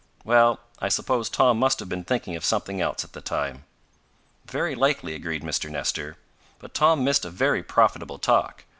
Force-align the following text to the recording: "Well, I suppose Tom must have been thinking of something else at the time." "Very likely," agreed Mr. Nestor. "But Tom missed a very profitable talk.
"Well, 0.23 0.59
I 0.79 0.89
suppose 0.89 1.29
Tom 1.29 1.59
must 1.59 1.79
have 1.79 1.87
been 1.87 2.03
thinking 2.05 2.35
of 2.35 2.43
something 2.43 2.81
else 2.81 3.03
at 3.03 3.13
the 3.13 3.21
time." 3.21 3.65
"Very 4.47 4.73
likely," 4.73 5.13
agreed 5.13 5.43
Mr. 5.43 5.69
Nestor. 5.69 6.17
"But 6.57 6.73
Tom 6.73 7.03
missed 7.03 7.23
a 7.23 7.29
very 7.29 7.61
profitable 7.61 8.17
talk. 8.17 8.63